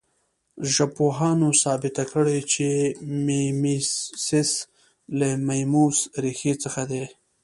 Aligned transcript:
ژبپوهانو 0.73 1.49
ثابته 1.63 2.03
کړې 2.11 2.37
چې 2.53 2.67
میمیسیس 3.25 4.51
له 5.19 5.29
میموس 5.47 5.97
ریښې 6.23 6.53
څخه 6.63 6.83
دی 6.91 7.03